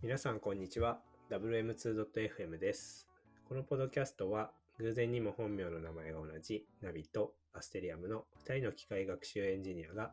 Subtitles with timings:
[0.00, 1.00] 皆さんこんにちは
[1.30, 3.08] WM2.fm です
[3.48, 10.12] このポッドキャストは偶然にも本名の名前が同じナビとアステリアムの2人の機械学習エンジニアが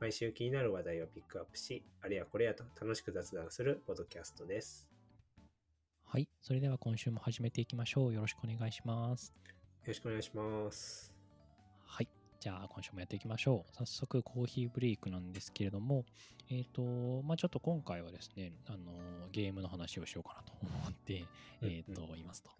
[0.00, 4.86] 毎週気になる話題をピックアップしあれやこれやと楽しく雑談するポッドキャストです
[6.04, 6.28] はい。
[6.42, 8.12] それでは今週も始めていきましょう。
[8.12, 9.32] よろしくお願いします。
[9.82, 11.11] よろしくお願いしますはい。
[12.42, 13.76] じゃあ今週もやっていきましょう。
[13.76, 16.04] 早速コーヒーブレイクなんですけれども、
[16.50, 16.82] えっ、と、
[17.22, 18.78] まあちょっと今回はですね、あの、
[19.30, 21.24] ゲームの話をしようかなと思って、
[21.60, 22.50] うんえっ、と、いますと。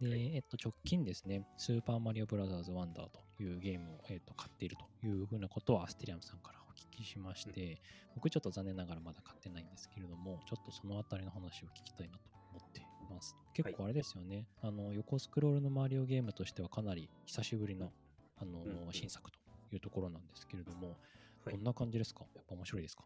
[0.00, 7.80] で、はいえっと、直近ですね、スーパーマリオブラザーズワンダーというゲームを、えっと買っているというふうなことをアステリアムさんからお聞きしまして、
[8.16, 13.36] 僕ちょっと残念ながらまだ買ってないんですけれども、ちょっとそのあたりの話を聞きたいなと思っています。
[13.54, 17.92] 結構あれですよね、あの横スクロールのマリオゲームとしてはかなり久しぶりの
[18.40, 18.92] あの、うんうん。
[18.92, 19.38] 新作と
[19.72, 20.96] いうところなんですけれども、
[21.44, 21.54] はい。
[21.54, 22.24] どんな感じですか？
[22.34, 23.04] やっぱ面白いですか？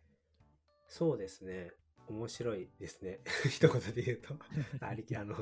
[0.88, 1.72] そうですね。
[2.08, 3.20] 面白いですね。
[3.48, 4.34] 一言で言うと。
[4.80, 5.34] ありきあの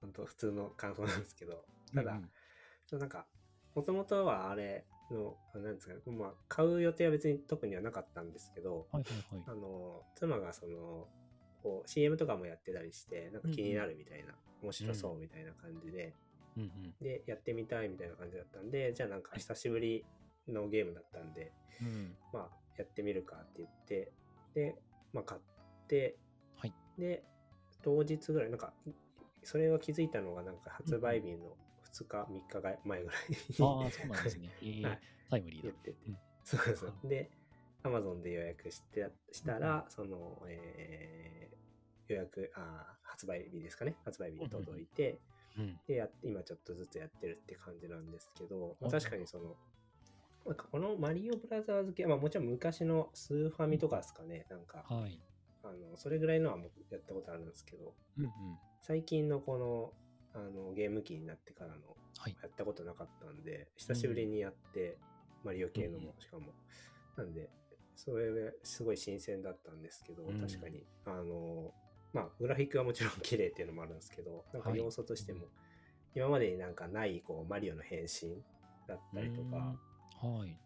[0.00, 1.64] 本当普通の感想なんですけど。
[1.94, 2.30] ただ、うんうん
[2.98, 3.24] なんか、
[3.76, 9.44] もともとはあれの、あなんですかね、まあ、買う予定は別に特にはなかったんですけど、はいはいはい。
[9.46, 11.08] あの、妻がその、
[11.62, 16.16] こう CM とかもやってたりして、なんか気になるみたいな、面白そうみたいな感じで、
[16.60, 20.04] うんうんで、やってみたいみたいな感じだったんで、じゃあなんか久しぶり
[20.48, 24.12] のゲームだったんで、うんまあ、やってみるかって言って、
[24.54, 24.76] で、
[25.12, 25.40] まあ、買っ
[25.88, 26.16] て、
[26.56, 27.24] はいで、
[27.82, 28.74] 当日ぐらい、なんか、
[29.42, 34.50] それを気づいたのが、なんか発売日の2日、3日が前ぐらいにああ、そうなんですね。
[34.60, 35.00] えーはい
[35.30, 35.70] タイムリーだ。
[35.70, 36.18] 言っててうん。
[36.44, 36.94] そうそうは。
[37.04, 37.30] で、
[37.84, 41.60] Amazon で予約してしたら、その、えー
[42.08, 43.94] 予約あー、発売日ですかね。
[44.04, 45.18] 発売日に届いて、うん
[45.86, 49.56] でやって、今ちょっとずつやってるって感じなんですけど、確かにその、
[50.46, 55.20] なんかこのマリオブラザーズ系、まあもちろん昔のスーファミとかですかね、なんか、はい。
[55.62, 58.30] あの、それぐらいのはもうやったことあるんですけど、うんうん。
[58.80, 59.92] 最近のこの、
[60.32, 62.36] あの、ゲーム機になってからの、はい。
[62.42, 64.98] やったことなかったんで、久しぶりにやって、
[65.44, 66.54] マリオ系のも、しかも。
[67.16, 67.50] なんで、
[67.94, 71.74] それすごい新鮮だったんですけど、うん確かに、あの、
[72.12, 74.78] まあ、グラフィックはもちろん綺麗っていうのもあるんですけど、なんかはい。
[74.78, 75.46] 要素としても、
[76.14, 78.42] 今までになんかない、こう、マリオの変身
[78.88, 79.74] だったりとか、
[80.22, 80.38] うん。
[80.38, 80.56] はい。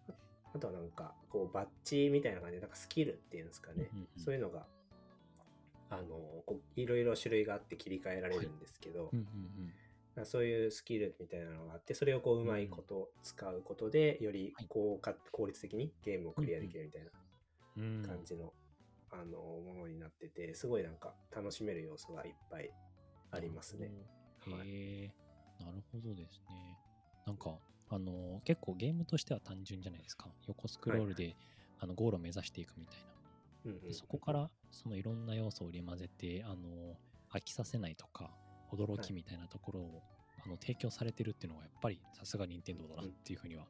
[0.55, 4.23] あとはなんか、こう、バッジみたいな感じで、なんかスキルっていうんですかね、うんうんうん。
[4.23, 4.67] そういうのが、
[5.91, 6.17] あの、
[6.47, 9.25] こういろいろ種類があって切り替えられるんですけど、うんうん
[10.23, 14.67] そういうスキルみたいなのがあって、それをこううまいこと使うことで、よりはい。
[14.69, 17.11] 効果効率的にゲームをクリアできるみたいな
[17.77, 17.83] うん。
[17.83, 18.03] うん。
[18.07, 18.53] 感じの、
[19.21, 22.71] あのものになってて、すごいなんか楽しめる要素がいっぱい
[23.31, 23.87] ありますね。。
[24.47, 25.15] はいへえ、
[25.65, 26.79] なるほどですね。
[27.27, 27.59] なんか、
[27.89, 30.29] あの、結構ゲームとしては単純じゃないですか。
[30.47, 31.37] 横スクロールで、
[31.81, 33.03] あのゴールを目指していくみたいな。
[33.67, 36.97] うんうんでそこから、そのいろんな要素を織り交ぜて、あの、
[37.33, 38.31] 飽きさせないとか、
[38.73, 40.03] 驚きみたいなところを、
[40.45, 43.67] あの提供されてるっていうのがやっぱりさすが任天堂だなっていうふうには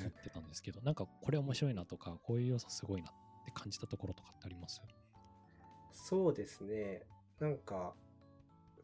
[0.00, 3.12] 思ってたんですけど、 なんかこれ面白いなとか、こういう要素すごいな
[3.44, 4.80] って感じたところとかってあります？
[5.92, 7.02] そうですね。
[7.38, 7.94] なんか、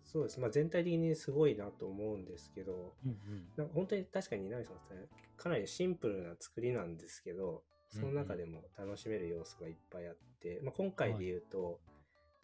[0.04, 0.38] そうです。
[0.38, 3.48] まあ全体的にすごいなと思うんですけど、うんうん。
[3.56, 5.02] なんか本当に確かにナミさんったね
[5.36, 11.80] かなりシンプルな作りなんですけど、その中でも楽しめる要素がいっぱいあって、まあ、今回で言うと、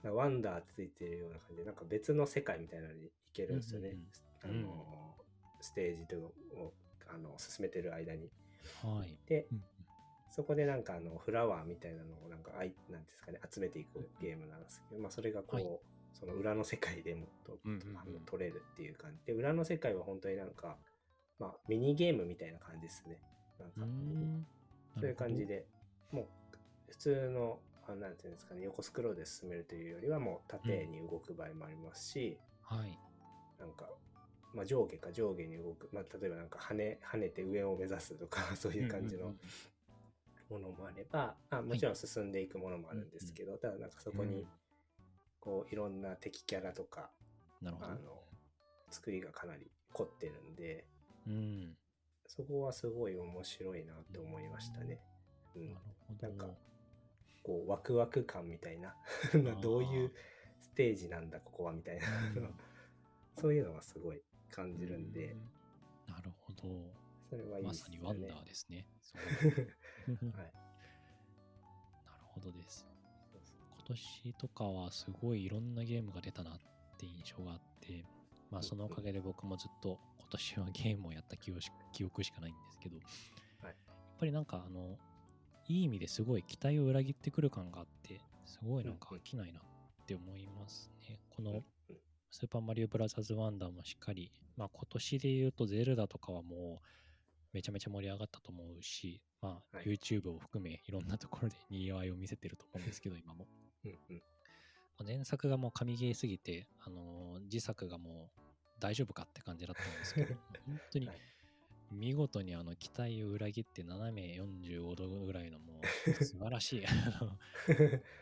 [0.03, 3.91] なんかワンダーついてるような感じで、なんか別の世界みたいなのに行けるんですよね。
[3.91, 4.07] うんうん
[4.45, 5.17] あの
[5.61, 6.73] ステージとを
[7.09, 8.31] あの進めてる間に。
[8.83, 9.17] はい。
[9.27, 9.65] で、うん
[10.37, 15.65] そこでなんかあのフラワーみたいなのをなんかあいなんですかね集めていくゲームなんですけど、まあそれがこう、はい。
[16.19, 17.99] その裏の世界でもと、うんうんうん。
[17.99, 19.27] あの取れるっていう感じ。
[19.27, 20.77] で裏の世界は本当になんか
[21.39, 23.19] まあミニゲームみたいな感じですね。
[23.59, 24.47] なんかうーん。
[25.01, 25.47] そういう感じ。
[25.47, 25.67] で
[26.11, 26.27] もう
[26.89, 27.59] 普通の
[27.89, 32.39] あなんていうんですかね横スクロールで進めるというよりはもう縦に動く場合もありますし、
[32.71, 32.99] なるほどはい。
[33.59, 33.89] なんか、
[34.55, 39.39] まあ、上下か上下に動く、まあ、例えばなんか跳ね跳ねて上を目指すとか そういう感じのうんうん
[40.49, 44.49] ものもあれば、あもちろん進んでいくものもあるんですけど、ただなんかそこにうん
[45.47, 47.09] こういろんな敵キャラとか
[47.63, 47.91] なるほど。
[47.93, 47.99] あの
[48.91, 50.85] 作りがかなり凝ってるんで
[51.29, 51.77] うん。
[52.27, 55.01] そこはすごい面白いなって思いましたね。
[55.55, 56.29] うんなるほど。
[56.29, 56.47] なんか
[57.45, 60.13] こうワクワク感みたいなー どういう
[60.59, 62.03] ステージなんだここはみたいな
[63.39, 65.51] そういうのがすごい感じるんで、うん
[66.09, 67.06] なるほど。
[67.29, 67.75] それはいいね。
[67.75, 68.87] さにワンダーですね。
[70.35, 70.53] はい。
[72.05, 72.87] なるほどです。
[73.71, 76.59] 今年とかはすごいいろんなゲームが出たなっ
[76.99, 78.05] て印象があって、
[78.51, 83.03] まあそのおかげで僕もずっと今年はゲームをやった記憶し 記憶しかないんですけど、や
[83.73, 83.77] っ
[84.19, 84.99] ぱりなんかあの、
[85.69, 89.63] いい意味ですごい期待を裏切ってくる感があって、すごいなんか飽きないなっ
[90.07, 91.19] って思いますね。
[91.31, 91.65] このうん
[92.29, 96.87] スーパーマリオブラザーズワンダーもしっかり、まあ今年で言うとゼルダとかはもう
[97.57, 103.47] めちゃめちゃ盛り上がったと思うし、まあはい YouTube を含めいろんなところで にぎわいを見せてると思うんですけど、今も。
[103.85, 104.23] うんうん
[105.05, 108.41] 前作がもう神ゲーすぎて、あのー次作がもう
[108.81, 111.19] 大丈夫かって感じだったんですけど、 本当にはい
[111.93, 117.39] 見事にあの期待を裏切って斜め45度ぐらいのもう素晴らしい、 あの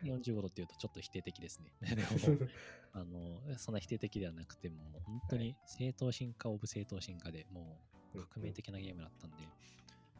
[0.02, 1.72] 45度っていうとちょっと否定的ですね。
[1.80, 2.08] でも
[2.92, 9.36] あの、そんな否定的ではなくて、もう本当に正当進化オブ正当進化でもう革命的なゲームだったんで、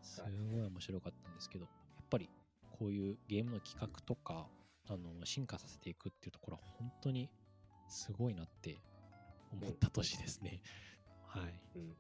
[0.03, 1.71] すごい面白かったんですけど、や
[2.03, 2.29] っぱり
[2.71, 4.47] こういうゲームの企画とか、
[4.87, 7.31] あの進化させていくっていうところは本当に
[7.89, 8.77] すごいなって
[9.53, 10.61] 思った年ですね。
[11.27, 11.43] はい。
[11.77, 11.97] うん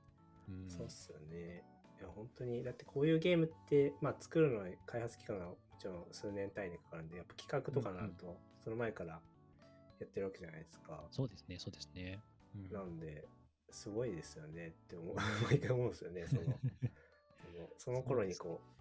[0.49, 1.62] うんそうっすよね。
[1.99, 9.20] いや、本当に、だってこういうゲームって、まあ作るのに開発期間がもちろん数年単位でかかるんで、やっぱ企画とかになると、その前から
[10.00, 11.05] やってるわけじゃないですか。
[11.11, 12.20] そうですね、そうですね。
[12.56, 13.25] うんなんで、
[13.71, 16.27] すごいですよねって思う、 毎回思うんですよね。
[16.27, 16.43] その、
[17.43, 18.75] そのその頃にこう、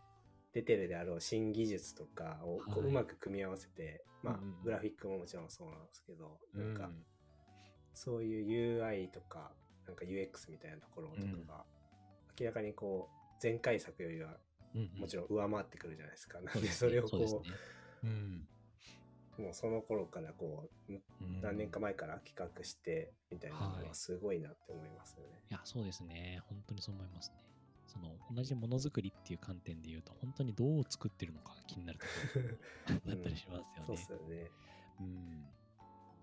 [0.53, 2.89] 出てるであろう新技術とかをこうはい。
[2.89, 4.49] うまく組み合わせて、まあうんうん。
[4.49, 7.05] うん、グラフィックももちろんそうなんですけど、なんかう、ん
[7.93, 9.51] そういう UI とか、
[9.85, 11.65] なんか UX みたいなところとかが、
[12.39, 14.39] 明らかにこう、前回作よりは
[14.75, 14.99] うんうん。
[15.01, 16.41] もちろん上回ってくるじゃないですか。
[16.41, 17.55] なんそうですねでそれをそうね。
[18.03, 18.09] うん。
[18.09, 18.52] う、
[19.37, 21.01] もうその頃からこう、うん
[21.41, 25.41] 何年か前から企画してみたいなのははいすごいなって思いますよね。
[25.49, 26.41] いや、そうですね。
[26.47, 27.35] 本当にそう思いますね。
[27.87, 33.87] その、同じものづくりっていう観点で言うと、本当にどう作ってるのか気になるところ だったりしますよね。
[33.87, 34.51] そうっすよね。
[34.99, 35.47] うん。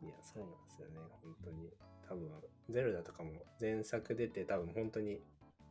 [0.03, 0.97] いや、そうなんですよね。
[1.23, 1.71] 本当に。
[2.09, 5.21] 多分、ゼルダとかも前作出て多分本当に、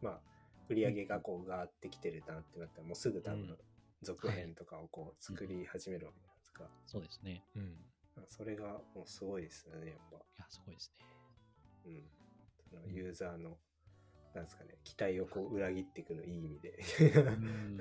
[0.01, 0.21] まあ、
[0.69, 3.57] 売り上げがこうガーってきてるなってなったら、もうすぐ多うん分、
[4.03, 6.19] 続編とかをこう作り始めるわけ
[6.59, 6.69] か。
[6.85, 7.43] そうですね。
[7.55, 7.63] うん。
[7.63, 10.17] いそれがもうすごいですよね、やっぱ。
[10.37, 11.05] や、すごいですね。
[11.85, 12.03] うん。
[12.69, 13.57] そのユーザーの、
[14.33, 16.79] なんですかね、期待をこう裏切ってくるいい意味で。
[16.99, 17.79] うん。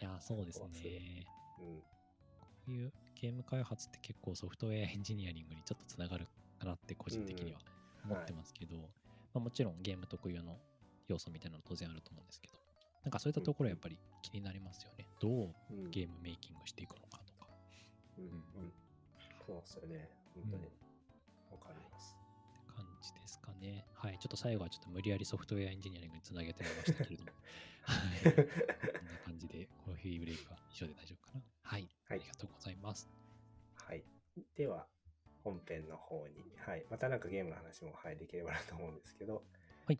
[0.00, 1.26] いや、そうですね。
[1.60, 1.76] うん。
[1.76, 1.84] こ
[2.68, 6.26] ういうゲーム開発って結構ソフトウェアエンジニアリングにちょっとつながる
[6.58, 7.58] かなって個人的には
[8.04, 8.84] うん思ってますけど、ま
[9.34, 10.56] あ、もちろんゲーム特有の
[11.08, 12.54] 要素みたいなの当然あると思うんですけど、
[13.04, 15.06] なんかそういったところやっぱり気になりますよね。
[15.20, 17.27] どううんゲームメイキングしていくのかとか。
[18.18, 18.72] うんうん
[19.46, 20.10] そうですよね。
[20.34, 20.64] 本当に。
[21.50, 22.14] わかります。
[22.14, 23.86] って感じですかね。
[23.94, 24.18] はい。
[24.18, 27.30] ちょっと最後はちょっと無理やりソフトウェアエンジニアリングにつなげてみましたけれども。
[27.82, 28.24] はい。
[28.24, 31.42] こんな感じでコーヒーブレイクは以上で大丈夫かな。
[31.62, 31.88] はい。
[32.08, 33.08] はいありがとうございます。
[33.76, 34.04] はい。
[34.54, 34.86] では、
[35.42, 36.84] 本編の方に、はい。
[36.90, 39.42] またなんかゲームの話も、はい、できればなと思うんですけど、
[39.86, 39.98] はい。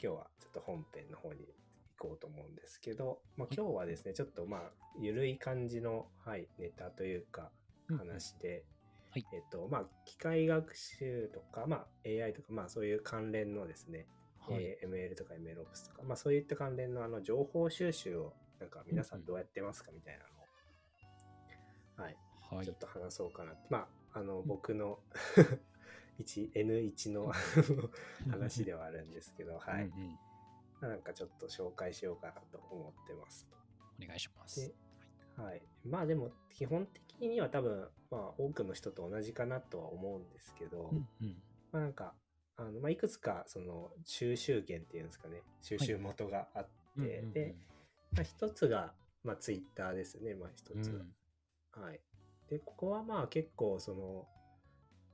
[0.00, 1.52] 日はちょっと本編の方に行
[1.98, 4.60] こうと思うんですけど、まあ、今日はですね、ちょっとまあ、
[5.00, 7.42] ゆるい感じの、はい、ネタというか、
[7.88, 8.66] うんうん話で、
[9.12, 14.06] はいえっと、まあ、機械学習とか、まあ、AI とか、まあ、そういう関連のですね、
[14.40, 14.62] はい。
[14.62, 22.16] えー ML とか MLOps とか、まあ、そういった関連のあの情報収集を、なんか皆さんどうやってますかみたいなのを、はい、
[22.56, 22.78] はいちょっ。
[22.78, 23.52] と話そうかな。
[23.70, 24.98] まあ、あの、僕の
[26.20, 27.32] N1 の
[28.30, 29.84] 話ではあるんですけど、はい。
[29.84, 30.18] うんうん
[30.80, 33.46] なんかちょっと紹介しようかなと思ってます。
[34.02, 34.60] お願いします
[35.36, 35.42] で。
[35.42, 35.62] はい。
[35.84, 41.36] まあでも、基本的には多分、まあ多くの人と同じかなとは思うんですけど、うんうん。
[41.72, 42.14] まあなんか、
[42.56, 47.54] あの、まあいくつか、その、収集源っていうんですかね、収集元があって、うんうんうんで、
[48.12, 48.92] まあ一つが、
[49.24, 50.96] まあツイッターですね、まあ一つは。
[50.96, 51.14] うん
[51.82, 52.00] はい。
[52.48, 54.26] で、ここはまあ結構その、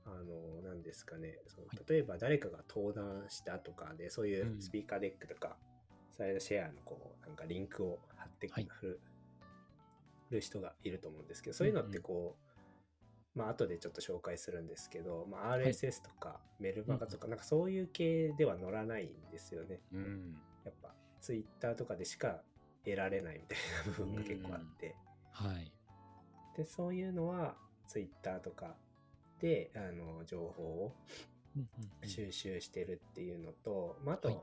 [0.05, 5.57] あの、なんですかね、そのはい例えば誰かが登壇したとかで、そういううんスピーカーデックとか、
[6.11, 8.99] サイドシェアのこう、なんかリンクを貼ってくはいる,、
[10.29, 12.37] る人がいると思うんですけど、そういうのってこ
[13.35, 19.81] う、まあ後でちょっと紹介するんですけど、まあ、RSS とかメルマガとか、なんかそういう系では載らないんですよね。
[19.91, 20.37] うん。
[20.63, 22.41] やっぱ、ツイッターとかでしか
[22.85, 24.95] 得られないみたいな部分が結構あって。
[25.31, 25.71] はい。
[26.55, 27.57] で、そういうのは、
[27.87, 28.75] ツイッターとか
[29.41, 30.95] で、あの、情報を
[31.55, 32.09] うんうんうん。
[32.09, 34.37] 収集してるっていうのと、まあ、あと、はい。
[34.37, 34.41] や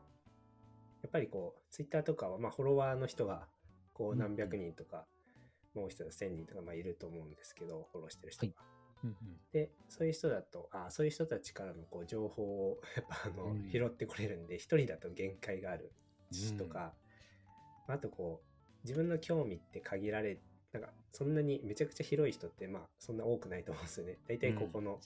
[1.09, 3.49] っぱりこう、ツイッターとかは、まあ、フォロワーの人が、
[3.93, 4.19] こう、うんうん。
[4.19, 5.07] 何百人とか、
[5.75, 8.53] もう一人1000人とか、まあ、いると思うんですけど、フォローしてる人が。
[9.05, 9.17] うんうん。
[9.53, 13.71] で、そういう人だと、あそういう人たちからのこう情報を、 やっぱあの、うん。
[13.71, 15.93] 拾ってこれるんで、一人だと限界がある
[16.59, 16.95] とか、
[17.87, 20.41] あとこう、自分の興味って限られ、
[20.73, 24.19] なんか、そんなにめちゃくちゃ広い人って、まあ、そんな多くないと思うんですよね。
[24.26, 24.99] 大体ここの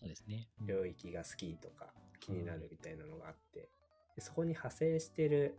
[0.64, 3.68] 領域が好きとか気になるみたいなのがあって、
[4.14, 5.58] でそこに派生してる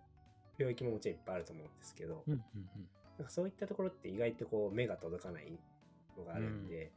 [0.58, 5.60] 領域ももちろんいっぱいあると思うんですけど、なんかそういったところって意外とこう目が届かない
[6.18, 6.92] のがあるんで、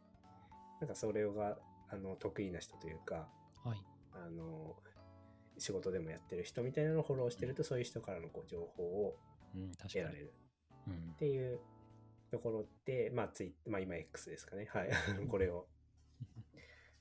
[0.80, 3.28] なんかそれがあの得意な人というか、
[3.64, 3.78] はい。
[4.12, 4.76] あの
[5.58, 9.16] 仕事でもやってる人みたいなのをフォローしてると、そういう人からのこう情報を。
[9.82, 10.32] 得られる
[10.86, 11.16] うんっ。
[11.16, 11.58] ていう
[12.30, 14.68] ところで、まあツイまあ、今 X ですかね。
[14.72, 14.90] はい。
[15.28, 15.68] これを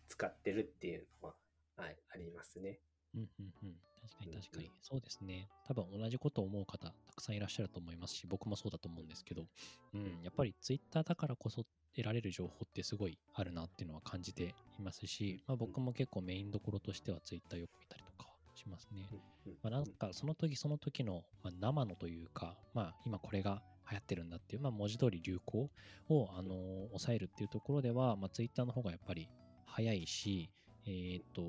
[0.07, 1.35] 使ってるっていうのは、
[1.77, 2.79] はい、ありますね。
[3.15, 3.81] うんうんうん。
[4.01, 4.71] 確かに確かうんに。
[4.81, 5.49] そうですね。
[5.65, 9.47] 多分同じことを思う方、たくさんいらっしゃると思いますし、僕もそうだと思うんですけど、
[9.93, 19.07] うん、やっぱりツイッターだからこそ得られる情報ってすごいあるなっていうのは感じていますし、まあ、僕も結構メインどころとしてはツイッターよく見たりとかはしますね。
[19.11, 19.15] う
[19.49, 25.69] んまあ、なんかその時その時の、まあ、生のというか、まあ、今これが流行ってるんだっていう、まあ、文字通り流行
[26.09, 29.29] を、あのー抑えるっていうところでは、まあ、ツイッターの方がやっぱり
[29.65, 30.49] 早いし、
[30.85, 31.43] えっ、と、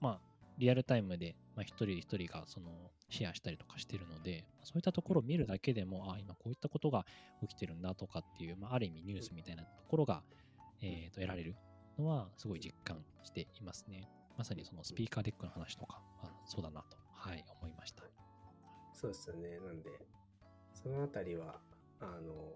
[0.00, 0.20] まあ、
[0.58, 2.70] リアルタイムで、まあ、一人一人がその
[3.08, 7.04] シェアしたりとかしてるので、そういったところを見るだけでも、あ、今こういったことが
[7.42, 10.22] 起きてるんだとかっていう、まあ、ある意味ニュースみたいなところが、
[10.82, 11.54] えー、と得られる
[11.98, 14.08] のはすごい実感していますね。
[14.36, 18.04] まさにそのスピーカーデックの話とか、あそうだなと、はい、思いました。
[18.92, 19.58] そうですよね。
[19.60, 19.90] なんで、
[20.72, 21.60] そのあたりは、
[22.00, 22.52] あの、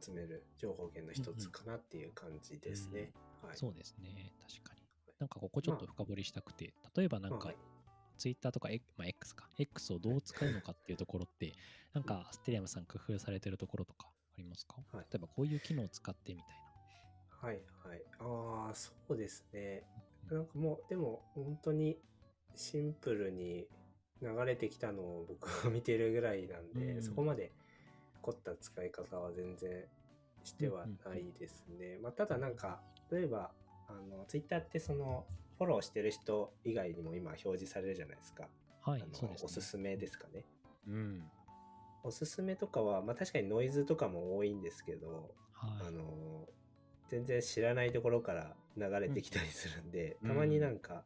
[0.00, 3.12] 集める情報源の一つかなっていう感じですね。
[3.42, 3.56] はい。
[3.56, 4.88] そうですね、確かに。
[5.18, 7.56] なんかここちょっと深掘りしたくて、例えばなんかはい、
[8.18, 11.52] ツイッターとか、X まあ、X か、X をどう使うのかっていうところって、
[11.94, 16.56] なんかアステリアムさん工夫されてるところとかありますか、はい例えばこういう機能を使ってみたい
[17.40, 18.02] はい、はい。
[18.18, 19.84] ああ、そうですね。
[20.30, 20.38] な。
[20.38, 21.96] なんかもう、でも、本当に
[22.56, 23.68] シンプルに
[24.20, 27.52] 流れてきたのを僕は見てるぐらいなんで、うんそこまで
[28.28, 29.84] 凝った使い方は全然
[30.44, 31.98] してはないですね。
[32.02, 32.80] まあ、ただなんか、
[33.10, 33.50] 例えば、
[33.88, 35.24] あの、ツイッターってその、
[35.56, 38.48] フォローしてる人以外にも今表示されるじゃないですか。
[38.82, 39.44] はいあの、そうです、ね。
[39.46, 40.44] おすすめですかね。
[40.86, 41.24] うん。
[42.04, 45.88] おすすめとかは、まあ確かにノイズとかも多いんですけど、はい。
[45.88, 46.46] あの
[47.08, 51.04] 全然知らないところから流れてきたりするんで、うんたまになんか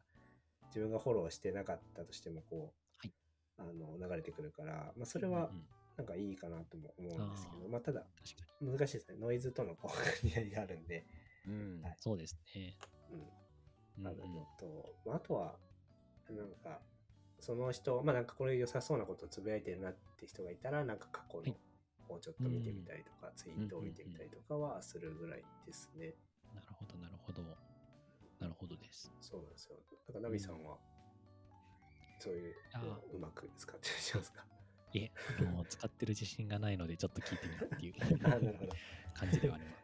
[0.67, 3.13] 自分がフォローしてなかったとしてもこう、はい
[3.59, 5.63] あの流れてくるから、まあ、それはうんうん
[5.97, 8.05] なんかいいかなとも思うんですけど、あーまあ、ただ
[8.61, 11.05] 難しいですねノイズとのこう合いがあるんで、
[11.45, 11.53] に。
[11.53, 12.77] うん、はいそうですね。
[13.11, 15.59] うん、うんあるのと、まあ、あとは
[16.29, 16.81] なんか
[17.39, 21.57] その人まあなんかこれ良さそうなことをつぶやいてるなって人がいたらなんか過去のはい
[22.09, 26.13] をちょっと見てみたりとか、ツイートを見てみたりとかはするぐらいですね。
[26.53, 27.43] なるほど、なるほど。
[28.39, 29.11] なるほどです。
[29.21, 29.77] そうなんですよ。
[30.07, 30.77] だからナビさんは、
[32.19, 32.55] そういう
[33.13, 34.45] うまく使ってらっしゃいますか
[34.93, 35.11] いえ、
[35.43, 37.93] もう使ってる自信がないので、ちょっと聞いてみようっていう。
[39.13, 39.83] 感じではあります。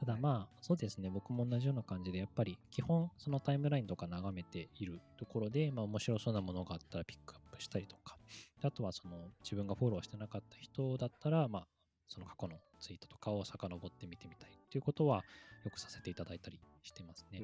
[0.00, 8.18] ただまあ、そうですね、僕も同じような感じで、やっぱり基本、そのタイムラインとか眺めているところで、まあ面白そうなものがあったらピックアップしたりとか、
[8.62, 11.68] あとはその自分がフォローしてなかった人だったら、まあ、
[12.08, 15.24] その過去のツイートとかを遡って見てみたいっていうことは
[15.64, 17.42] よくさせていただいたりしてますね。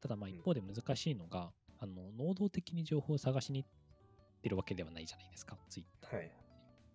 [0.00, 3.77] ただまあ一方で難しいのが、あの、能動的に情報を探しに行って
[4.48, 6.16] るわけではないじゃないですか、ツイッター。
[6.16, 6.30] はい。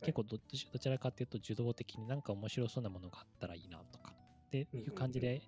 [0.02, 4.12] 結構どどちらかっていうと受動的になんか面白そうなものがあったらいいなとか
[4.48, 5.42] っていう感じで、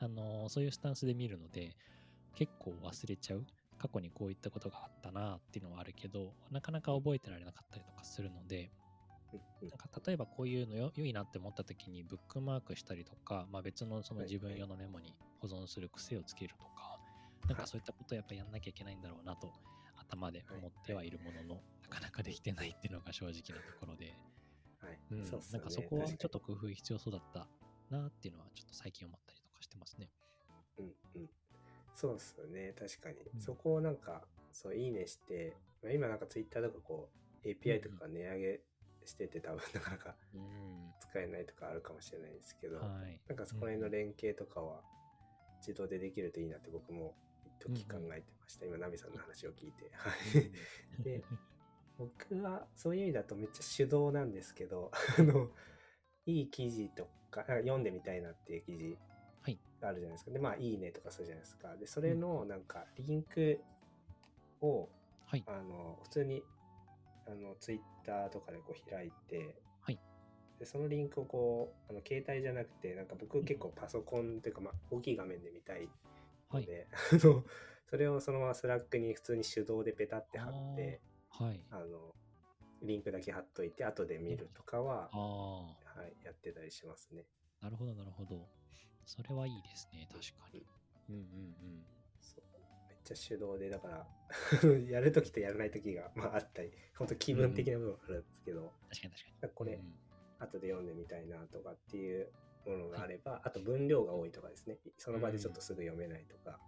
[0.00, 1.76] あのーそういうスタンスで見るので
[2.34, 3.46] 結構忘れちゃう。
[3.78, 8.70] 過去にこういったことがあったなっていうのはあるけどなかなか覚えてられなかったりとかするので
[9.60, 16.98] なんか例えばこういうのよ良いなって思った時にブックマークしたりとか、まあ、別のそのはい自分用のメモに保存する癖をつけるとか、
[17.48, 19.48] なんかそういったことをやっぱやんなきゃいけないんだろうなと
[20.16, 24.14] 頭で思ってはいるものの、なかなかできてないっていうのが正直なところで、
[25.52, 27.46] なんかそこはちょっと確工夫必要そうだった
[27.90, 30.08] なっていうのはちょっと最近思ったりとかしてますね。
[30.78, 31.30] うんうん。
[31.94, 32.74] そうっすよね。
[32.78, 33.16] 確かに。
[33.34, 37.08] うんそこをなんか、そう、いいねして、まあ、今なんかツイッターとかこ
[37.44, 38.60] う、API とかが値上げ
[39.04, 40.92] してて多分 なかなかうん。
[41.00, 43.20] 使えないとかあるかもしれないんですけど、はい。
[43.28, 44.82] なんかそこら辺の連携とかは
[45.58, 47.31] 自動でできるといいなって僕も一
[47.62, 48.66] 時考えてました。
[48.66, 49.90] 今、ナビさんの話を聞いて。
[49.94, 50.52] はい。
[51.02, 51.24] で、
[51.98, 55.50] 僕はそういう意味だとめっちゃ手動なんですけど、あの、
[56.26, 58.98] いい記事とか、あ読んでみたいなっていう記事
[59.42, 60.30] はいがあるじゃないですか。
[60.30, 61.76] で、まあ、いいねとかするじゃないですか。
[61.76, 63.60] で、それのなんかリンク
[64.60, 64.88] を、
[65.26, 65.44] はい。
[65.46, 66.42] あの、普通に、
[67.26, 69.98] あの、ツイッターとかでこう開いて、はい
[70.58, 75.88] で、そのリンクをこう、あの、携帯じゃなくて、なんか僕結構パソコンというか、まあ、大きい画面で見たいはい。
[76.52, 77.44] ので、あの、
[77.88, 81.60] それをそのままスラックに普通に手動でペタって貼って、はい。
[81.70, 82.14] あの、
[82.82, 85.74] リンクだけ貼っといて、後で見るとかは、あは
[86.06, 87.24] い、やってたりしますね。
[87.60, 88.48] あ、なるほど、なるほど。
[89.04, 90.64] それはいいですね、確かに。
[91.08, 91.86] うんうんうん。
[92.20, 92.44] そう
[92.88, 94.06] めっちゃ手動で、だから、
[94.88, 99.34] やるときとやらないときが、まあ、あったり、本当気分的な部分あるんですけど、確かに確かに。
[99.34, 99.94] だからこれ、うん
[100.42, 102.28] 後で読んでみたいなとかっていう
[102.66, 106.58] ものがあれば、あと分量が多いとかですね、その場でちょっとすぐ読めないとか、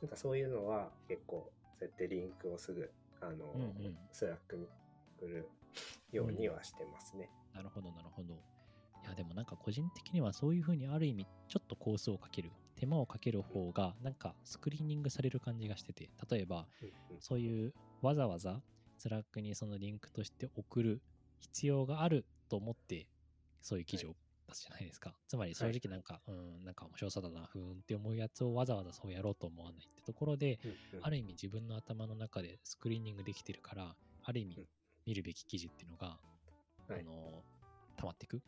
[0.00, 2.90] なんかそういうのは結構、そうやってリンクをすぐ、
[3.20, 3.96] あの、うんうん。
[4.12, 4.66] スラックに
[5.18, 5.50] 送る
[6.12, 7.30] ようにはしてますね。
[7.52, 8.34] なるほど、なるほど。
[8.34, 17.20] いや、でもなんか個人的にはそういうふうにある意味、ちょっとコストをかける、手間をかける方が、なんかスクリーニングされる感じがしてて、例えば、うんうん。
[17.20, 18.62] そういうわざわざ
[18.98, 21.02] スラックにそのリンクとして送る
[21.40, 23.08] 必要があると思って、
[23.60, 24.14] そういう記事を
[24.48, 25.14] 出すじゃないですか？
[25.28, 34.66] つまり正直なんか、うん、なんか面白そうだな、ふーんって思うやつをわざわざそうやろうと思わないってところで、うんうんある意味自分の頭の中でスクリーニングできてるから、ある意味うん
[35.06, 36.18] 見るべき記事っていうのが、
[36.88, 37.42] はいあの、
[37.96, 38.42] 溜まっていく。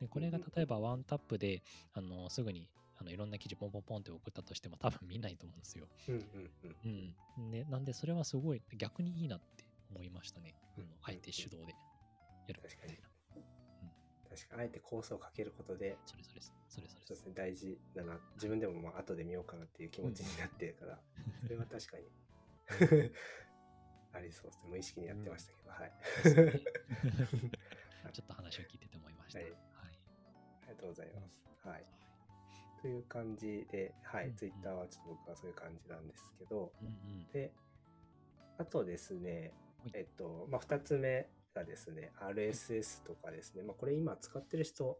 [0.00, 5.88] で、これが例えばワンタップで、あの、すぐに、あのいろんな記事ポンポンポンって送ったとしても多分見ないと思うんですよ。
[6.08, 7.50] うんうんうんうん。
[7.50, 10.54] で、なんでそれはすごい逆にいいなって思いましたね。
[10.76, 11.74] あのうんあえて手動で
[12.46, 13.08] やるみたいな。
[14.34, 16.42] 確かにあえてコースをかけることで、それそれ。
[16.42, 17.06] それそれで。
[17.06, 18.18] そうですすね、大事だな。
[18.34, 20.98] 自分でもまあ後で見ようかなっていう気持ちになってるから、
[21.42, 22.04] それは確かに
[24.12, 24.68] ありそうですね。
[24.68, 25.92] 無意識にやってましたけど、はい。
[26.24, 27.50] ですね
[28.12, 29.38] ちょっと話を聞いてて思いました。
[29.38, 29.54] ははいい。
[29.54, 31.42] ありがとうございます。
[31.64, 31.84] はい。
[32.82, 37.26] という感じで、はい、うんうんツイッターはちょっと僕はそういう感じなんですけど、うんうん。
[37.32, 37.52] で、
[38.58, 39.52] あとですね
[39.84, 44.98] はい、えっと、まあ、2つ目がですね、RSS とかですね、まあ、これ今使ってる人、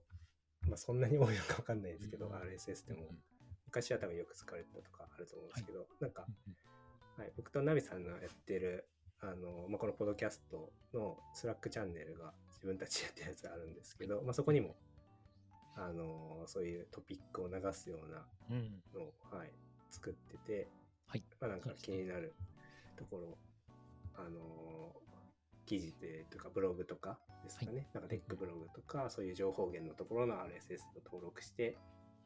[0.69, 2.33] まあ、そんなに多いのか分かんないですけど、うん。
[2.33, 3.19] うん RSS でもうんうん。
[3.67, 6.55] 昔は多分よく使われてたとかあると思うんですけど、なんか、うん
[7.19, 7.23] うん。
[7.25, 8.89] はい、僕とナミさんのやってる、
[9.21, 14.77] あの、まあ、このポッドキャストのスラックチャンネルが自分たちでやってるやつあるんですけど、まあ、そこにも、
[15.77, 18.83] あの、そういうトピックを流すようなうん。
[18.95, 19.51] のを、はい、
[19.91, 20.69] 作ってて、
[21.09, 21.25] はい。
[21.41, 22.33] まあ、なんか気になる
[22.97, 23.39] ところ、
[24.15, 24.95] あの、
[25.67, 31.77] 記事でとかブログとかですかね、なんかテックブログとか、そういう情報源のところの RSS を登録して、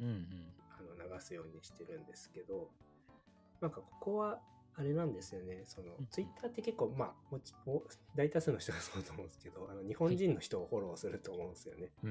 [0.01, 0.27] うんうん。
[0.71, 2.71] あの流すようにしてるんですけど、
[3.61, 4.41] なんかここは
[4.77, 7.83] あれなんですよね、そのうんツイッターって結構、まあもち、お
[8.15, 12.11] 大多数の人がそうだと思うんですけど、あの日本人の人をフォローすると思うんですよね、うん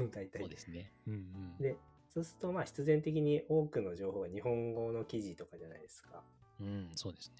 [0.00, 0.10] うん。
[0.10, 0.48] 大体そう。
[0.48, 0.92] ですね。
[1.06, 1.56] うんうん。
[1.58, 1.76] で、
[2.08, 6.24] そうするとまあ必然的に多くの情報が日本語の記事とかじゃないですか。
[6.58, 7.32] うん、そうです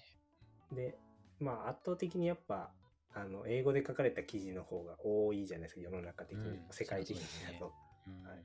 [0.71, 0.75] ね。
[0.75, 0.99] で、
[1.39, 2.71] まあ圧倒的にやっぱ、
[3.13, 7.73] あの英語で書かれた記事の方が多いじゃないですか、世の中的に、うん世界的にだと、
[8.07, 8.27] うん。
[8.27, 8.43] はい。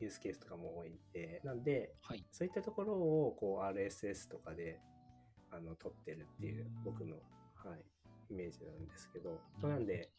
[0.00, 2.24] ユースケースとかも多いんで、なんで、はい。
[2.32, 4.80] そういったところをこう RSS とかで
[5.52, 6.84] あの撮ってるっていううん。
[6.84, 7.16] 僕の、
[7.54, 7.84] はい、
[8.30, 9.74] イメージなんですけど、るほど。
[9.74, 10.10] なんで、、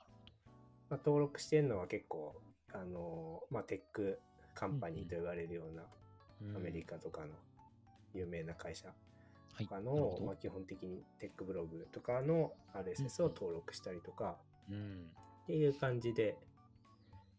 [0.90, 2.36] まあ、登録してるのは結構
[2.74, 4.20] あの、まあ、テック
[4.56, 5.84] カンパニーと言われるような
[6.42, 6.56] うん。
[6.56, 7.28] アメリカとかの
[8.14, 8.88] 有名な会社。
[8.88, 8.98] はい。
[9.58, 14.38] との、どまあ、基本的にテックブログとかの RSS を登録したりとか
[14.70, 15.12] うん。
[15.44, 16.38] っていう感じで、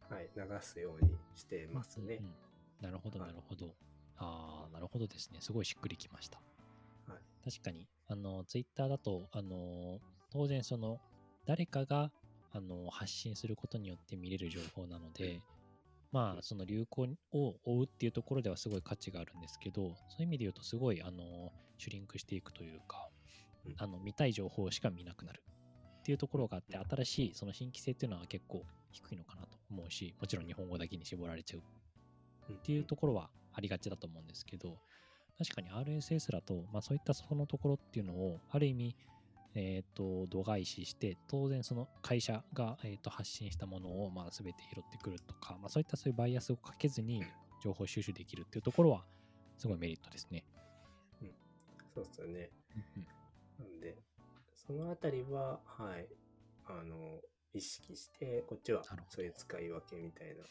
[0.09, 2.27] はい、流すようにしてますねうん。
[2.27, 2.35] うん
[2.81, 3.75] なるほど、はないるほど。
[4.19, 5.41] ああ、なるほどですね。
[5.41, 6.39] すごいしっくりきました。
[7.07, 10.01] はい確かに、あの、ツイッターだと、あの、
[10.31, 10.99] 当然その、
[11.47, 12.11] 誰かが、
[12.53, 15.43] あの、発信することによって見れる情報なので、
[16.15, 23.09] まあ、その流行を追うっていうところではすごい価値があるんですけど、そういう意味で言うと、すごい、あの、シュリンクしていくというか
[23.67, 25.43] うん、あの、見たい情報しか見なくなる
[26.01, 34.79] っていうところがあって、新しい、その新規性っていうのは結構低いのかなと思うし、もちろん日本語だけに絞られちゃうっていうところはありがちだと思うんですけど、
[35.37, 38.95] 確かに RSS だと、まあそういったそのところっていうのを、ある意味、
[39.55, 47.23] えっ、と、度外視して、当然その会社が、えー、と発信したものを、まあ全て拾ってくるとか、まあそういったそういうバイアスをかけずに
[47.63, 49.05] 情報収集できるっていうところは、
[49.57, 50.45] すごいメリットですね。
[51.95, 52.51] そうですよね。
[52.97, 53.07] うん
[53.57, 53.97] なんで、
[54.67, 56.09] そのあたりは、はい、
[56.67, 57.21] あの、
[57.53, 60.43] 意識して、こっちはそういう使い分けみたいな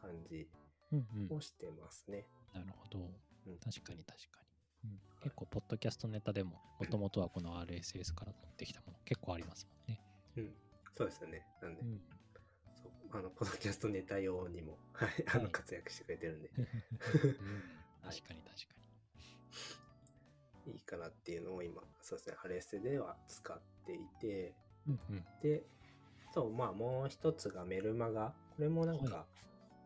[0.00, 0.48] 感じ
[0.92, 2.26] うんうんうんをしてますね。
[2.54, 2.98] なるほど。
[3.46, 4.43] うん確かに確かに。
[4.84, 5.00] うん。
[5.22, 10.00] 結構、ポッドキャストネタでも、もともとはこの RSS から取ってきたもの、結構ありますもんね。
[10.36, 10.54] うん。
[10.96, 11.42] そうですよね。
[11.60, 12.00] なんで、うん。
[12.82, 12.92] そう。
[13.18, 15.52] あの、ポッドキャストネタ用にも、 はい、あの、はい。
[15.52, 16.66] 活躍してくれてるんで、うん。
[18.02, 18.74] 確かに確か
[20.66, 20.76] い。
[20.76, 24.54] いかなっていうのを今、そうですね、ハレスでは使っていて、
[24.86, 24.94] に。
[25.10, 25.24] うんうん。
[25.40, 25.62] で、
[26.30, 28.34] あと、まあ、もう一つがメルマガ。
[28.56, 29.26] これもなんかは、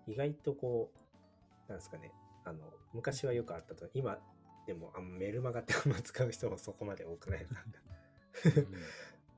[0.06, 2.12] 意外とこう、なんですかね、
[2.44, 4.18] あの、昔はよくあったと、今
[4.68, 7.64] でもあメルマガってあんま使う人もそこまで多くないな。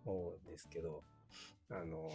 [0.04, 1.04] 思うんですけど、
[1.70, 2.10] あの、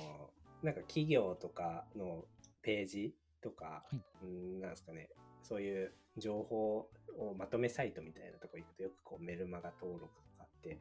[0.62, 2.25] なんか企業とかの
[2.62, 4.01] ページとか、はい。
[4.23, 5.08] うんなんですかね、
[5.43, 10.78] そういう情報をまとめサイトみたいなとこ行くとよくこうメルマガ登録とかって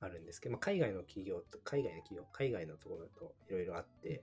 [0.00, 4.22] あるんですけど、まあ、海外の企業と、海外の企業、海外のところだといろいろあって、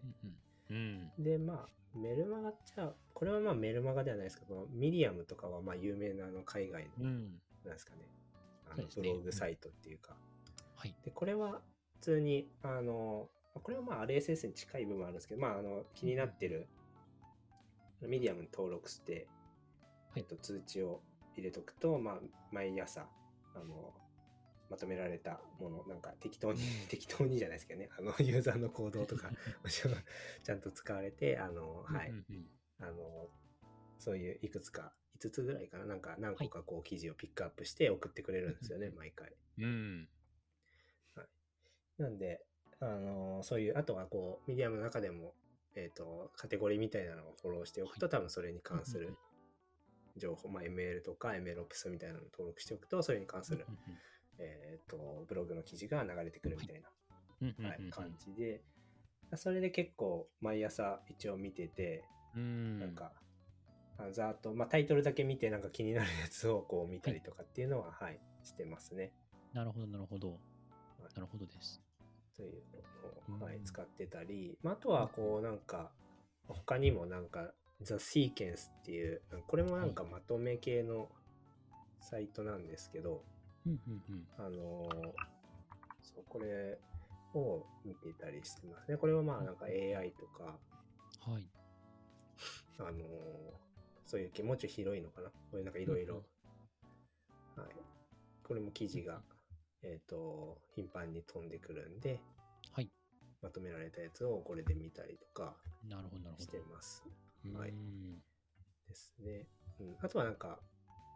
[0.72, 1.24] うん。
[1.24, 7.42] で、まあ、メルマガっちゃ、これはまあメルマガではないですけど、ミディアムとかはまあ有名なあの海外の、うん。
[7.66, 8.08] なんですかね、
[8.66, 10.16] あのそうですねブログサイトっていうか。
[10.76, 10.96] はい。
[11.04, 11.62] で、これは
[11.96, 16.68] 普通に、あの、これはまあ RSS に近い部分あるんですけど、まあ、あの気になってる
[18.02, 19.24] ミディアムに登録して、はい
[20.18, 21.02] えっと、通知を
[21.36, 22.16] 入れとくと、まあ、
[22.52, 23.06] 毎朝、
[23.54, 23.94] あの、
[24.72, 29.30] まとめられたもの、なんか適当に、 適当にじゃないですけどね、あの、 ユーザーの行動とか、
[30.44, 32.14] ちゃんと使われて、あの、はい、
[32.80, 33.30] あの、
[34.00, 39.36] そういういくつか、5つぐらいかな、なんか何個かこう記事をピックアップして送ってくれるんですよね、うん毎回。
[39.58, 40.10] うん。
[41.98, 42.42] なんで、
[42.80, 45.36] あの、そういう、あとはこう、ミディアムの中でも、
[45.76, 48.12] えっ、と、カテゴリーみたいなのをフォローしておくと、はい。
[48.12, 49.18] 多分それに関する
[50.16, 53.78] 情報、まあ、ML とか MLOps みたいなのを登録しておくと、それに関する、うん
[54.42, 56.90] えっ、と、ブログの記事が流れてくるみたいな、
[57.68, 58.62] はい感じで、
[59.36, 62.04] それで結構毎朝一応見てて、
[62.36, 62.80] うん。
[62.80, 63.12] なんか、
[64.12, 69.12] ざーっと、まあ、タイトルだけ見てなんか気になるやつをこう見たりとかっていうのは、はい、してますね。
[69.54, 70.40] なるほど、なるほど。
[71.16, 71.82] なるほどです。
[72.36, 72.64] という
[73.30, 75.92] のを、はいうん使ってたり、まあ、あとはこうなんか
[76.48, 81.10] 他にもなんか The Sequence っていうこれもなんかまとめ系の
[82.00, 83.24] サイトなんですけど、
[83.66, 84.28] うんうんうん。
[84.38, 85.14] あのー
[86.04, 86.78] そうこれ
[87.34, 90.60] を見てたりしてますねこれはまあなんか AI とか、
[91.32, 91.48] はい。
[92.80, 92.94] あのー
[94.06, 95.30] そういう系もうち広いのかな？
[95.30, 96.16] こういうなんかいろいろ
[97.56, 97.68] はい
[98.44, 99.22] これも記事が
[99.84, 102.20] えっ、と頻繁に飛んでくるんで
[102.74, 102.90] はい。
[103.42, 105.56] まとめられたやつをこれで見たりとか
[105.88, 106.64] なるほど、なるほしてど。
[106.74, 107.04] ます。
[107.46, 108.18] うはいん
[108.88, 109.48] ですね。
[109.80, 110.60] うん、あとはなんか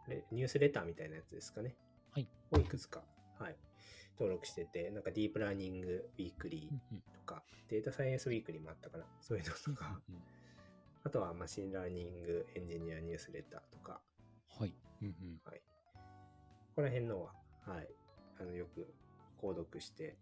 [0.08, 1.76] レ、ニュースレターみたいなやつですかね。
[2.16, 2.28] はい。
[2.52, 3.02] をいくつか、
[3.38, 3.56] はい、
[4.18, 9.04] 登録してて、なんか Deep Learning Weekly うんうんとか、 Data Science Weekly もあったかな。
[9.20, 10.22] そういうのとか、うんうん
[11.04, 14.00] あとは Machine Learning Engineer Newsletter とか、
[14.58, 14.74] はい。
[15.02, 15.60] うんうんはい。
[15.94, 16.00] こ
[16.74, 17.32] こら辺のは、
[17.64, 17.88] はい、
[18.40, 18.92] あのよく
[19.40, 20.16] 購読して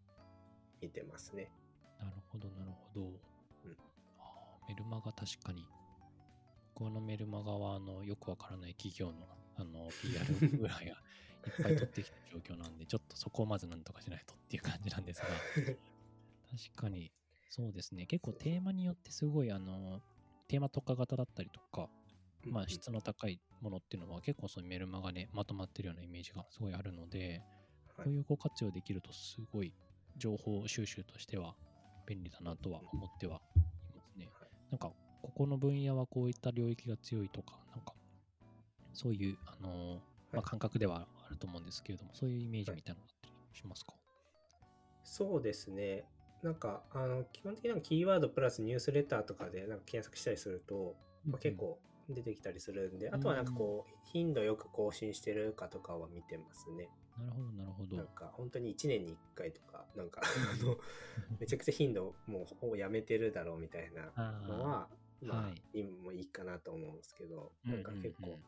[0.83, 1.51] 見てますね。
[1.99, 3.07] なるほど、なるほど。
[3.07, 3.15] ん
[4.19, 5.65] あーメルマガ確かに。
[6.75, 9.27] 僕のメルマガは、あの、よくわからない企業の、
[9.57, 10.97] あの、 PR ぐらいが
[11.47, 15.27] いっぱい取ってきた状況なんで、ちょっとそこをまずなんとかしないとっていう感じなんですが、
[16.51, 17.13] 確かに、
[17.49, 18.07] そうですね。
[18.07, 20.01] 結構テーマによってすごい、あの、
[20.49, 21.89] テーマ特化型だったりとか、
[22.51, 27.43] まあ、質の高いものっていうのは結構そのメルマガでまとまってるようなイメージがすごいあるので、
[27.97, 28.05] はい。
[28.05, 29.73] こういうご活用できるとすごい
[30.17, 31.55] 情報収集としては
[32.07, 34.27] 便利だなとは思ってはいますね。
[34.27, 34.51] はい。
[34.71, 37.95] なんか、ここの分野はこういった領域が強いとか、なんか、
[38.93, 40.01] そういう、あのー
[40.33, 40.45] まあ、はい。
[40.45, 43.95] 感覚ではあると思うんですけれども、そういうイメージみたいなのあったりしますか、
[45.03, 46.05] そうですね。
[46.43, 50.95] なんか、あの、基本的になんかキーワードプラスニュースレターとかでなんか検索したりすると、
[51.27, 51.79] まあ、結構
[52.11, 56.89] 出てきたりするんで、あとはなんかこう、頻度よく更新してるかとかは見てますね。
[57.19, 57.97] なるほど、なるほど。
[57.97, 60.21] なんか、本当に1年に1回とか、なんか、
[60.61, 60.77] あの、
[61.41, 64.89] めちゃくちゃ頻度もうほぼやめてるだろうみたいなあのは、
[65.23, 68.45] まあ、はい今もいいかなと思うんですけど、うんなんか結構、うんうん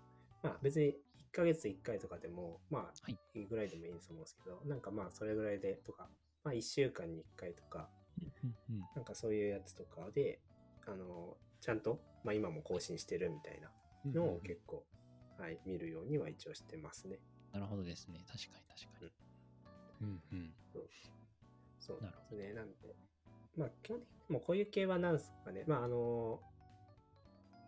[0.47, 0.93] まあ別に1
[1.33, 6.09] ヶ月1回とかでも、まあはいいいぐらいでもいいと思うんですけど、なんかまあそれぐらいでとか、
[6.45, 7.89] まあ1週間に1回とか、
[8.43, 10.41] うんうんなんかそういうやつとかで、
[10.87, 13.71] あの、ちゃんと、まあ今も更新してるみたいな
[14.07, 14.85] うんのうんうんを結構、
[15.39, 17.19] はい、見るようには一応してますね。
[17.53, 18.25] なるほどですね。
[18.27, 19.11] 確かに確かに。
[20.03, 20.55] うんうん。
[21.79, 22.53] そうなるですね。
[22.55, 22.97] なんで、
[23.57, 25.65] まあ基本的にもうこういう系はなんですかね。
[25.67, 26.41] まああの、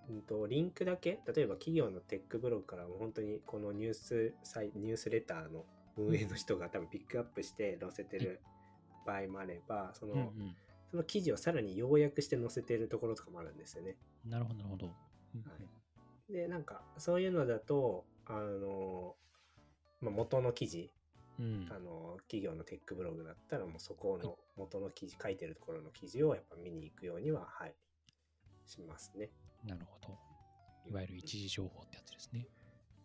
[0.09, 5.65] うんと、リンクだけ、例えば企業のテックブログからも本当にこのニュースサイ、ニュースレターの
[5.97, 8.41] 運営の人が多分ピックアップして載せてる
[9.07, 10.57] 場合もあれば、その、うんうん
[10.91, 13.99] その記事をさらに要約して載せてるところとかもあるんですよね。
[14.25, 14.87] なるほど、なるほど。
[14.87, 14.95] はい
[16.31, 19.17] で、なんか、そういうのだと、あの、
[20.01, 20.91] まあ、元の記事、
[21.41, 27.75] うんあの、企業のテックブログだったら、もうそこの元の記事、書いてるところの記事をやっぱ見に行くようには、はい、
[28.67, 29.31] しますね。
[29.65, 30.19] なるほど。
[30.87, 32.47] いわゆる一時情報ってやつですね。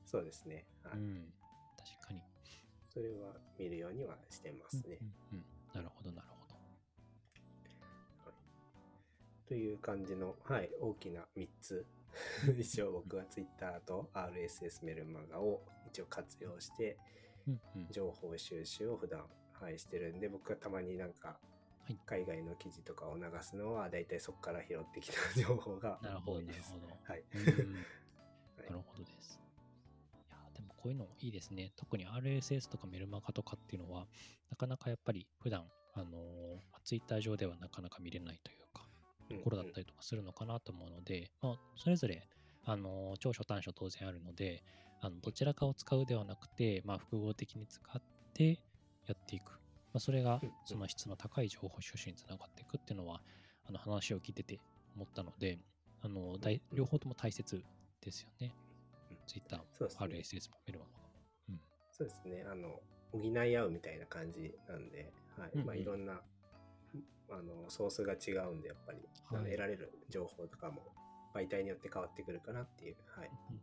[0.05, 0.65] そうですね。
[0.83, 0.97] はい。
[0.97, 1.33] うん。
[1.77, 2.21] 確かに。
[2.89, 4.99] それは見るようにはしてますね。
[5.01, 6.55] うんうんうんなるほど、なるほど。
[9.47, 11.85] という感じの、はい、大きな3つ。
[12.59, 16.97] 一応僕は Twitter と RSS メルマガを一応活用して、
[17.89, 21.39] 情報収集を普段、はい、してるんで、僕はたまになんか
[21.85, 26.87] はい、海外の記事とかを流すのは、だいたいそこから拾ってきた情報がなるほど、多いですなるほ。
[26.87, 26.93] ど。
[27.03, 27.23] はい。
[28.69, 29.39] なるほどです。
[30.27, 31.73] いや、でもこういうのいいですね。
[31.75, 34.07] 特に RSS とかメルマガとかっていうのは、
[34.49, 38.87] なかなかやっぱり普段、あのー、ツイッター上ではなかなか見れないというか、
[39.29, 42.27] ところだったりとかするのかなと思うので、まあ、それぞれ
[42.65, 44.63] あの長所短所当然あるので
[45.01, 48.01] あのどちらかを使うではなくて、まあ、複合的に使っ
[48.33, 48.59] て
[49.05, 49.59] やっていく、
[49.93, 53.21] まあ、それがその質の高い情報収集につながっていくっていうのは
[53.67, 54.59] あの話を聞いてて
[54.95, 55.59] 思ったので
[56.01, 57.63] あの大両方とも大切
[58.01, 58.53] ですよね。
[59.27, 59.63] Twitter も、
[59.99, 61.13] RSS もメルマガも。
[61.91, 62.45] そうですね。
[62.49, 65.57] あの、補い合うみたいな感じなんで、はい。
[65.63, 66.21] まあ、いろんな、
[67.29, 70.81] あの、ソースが違うんで、やっぱり、はい得られる情報とかも、
[71.33, 73.61] 媒体によって変わってくるかなっていう、はい、うんうん、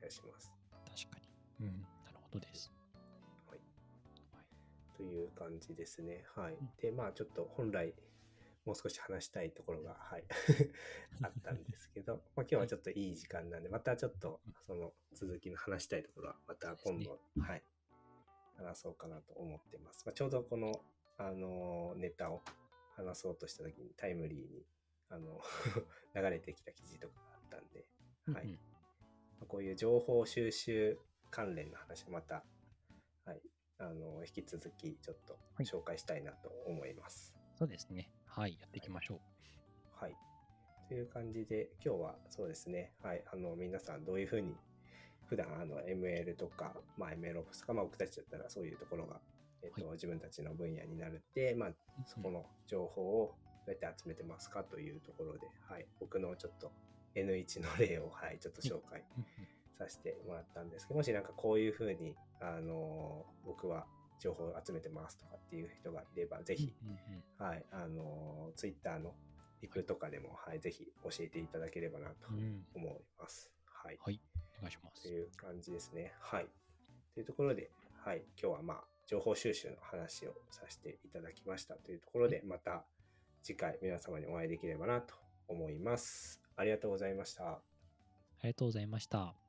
[0.00, 0.52] 気がします。
[0.86, 1.20] 確か
[1.60, 1.66] に。
[1.66, 2.72] うん、なるほどです。
[4.96, 6.24] という感じですね。
[6.34, 6.70] はいうん。
[6.80, 7.94] で、まあ、ちょっと本来、
[8.64, 10.24] もう少し話したいところが、はい、
[11.22, 17.62] あったんですけど、まあ、今日はちょっといい時間なんで、またちょっと、その続きの話したいところは、また今度、はい、
[18.56, 20.04] 話そうかなと思ってます。
[20.06, 20.72] まあ、ちょうどこの、
[21.16, 22.42] あのーネタを
[22.96, 24.66] 話そうとした時にタイムリーに、
[25.08, 25.40] あの、
[26.14, 27.86] 流れてきた記事とかがあったんで、
[28.32, 28.44] はい。
[28.44, 28.74] うんうん
[29.38, 30.98] まあこういう情報収集
[31.30, 32.44] 関連の話をまた、
[33.24, 33.42] はい、
[33.84, 37.34] あの、引き続きちょっとはい紹介したいなと思います。
[37.56, 38.10] そうですね。
[38.26, 39.18] はい、やっていきましょう。
[40.04, 40.16] はい。
[40.88, 44.54] という感じで、今日はそうですね、はい、あの、皆さんどういうふうに、
[45.26, 49.20] 普段あの ML とか、まあ、MLOps とか、まあ、僕たちだったらそういうところが、
[49.62, 51.70] えっとは自分たちの分野になるって、まあ、
[52.06, 53.34] そこの情報を
[53.66, 56.70] どうやって集めてますかというところで、はい、僕のちょっと
[57.14, 59.02] N1 の例を、はい、ちょっと紹介
[59.78, 62.14] させてもらったんですけど、もしなんかこういうふうに、
[62.44, 63.86] あの僕は
[64.20, 66.96] 情報を集めてますとかっていう人がいれば、ぜひ、うんうん
[67.40, 69.14] うんはい、あのツイッターの
[69.62, 73.50] リプとかでも、はい、ぜひ教えていただければなとうん思います。
[73.64, 73.98] はい。
[74.00, 74.20] はい、
[74.58, 75.02] お願いします。
[75.02, 76.12] という感じですね。
[76.20, 76.46] はい。
[77.14, 77.70] というところで、
[78.04, 82.84] はい、今日はまあ、情報収集の話をさせていただきましたというところで、また
[83.42, 85.14] 次回皆様にお会いできればなと
[85.48, 86.40] 思います。
[86.56, 87.44] ありがとうございました。
[87.44, 87.60] あ
[88.42, 89.43] りがとうございました。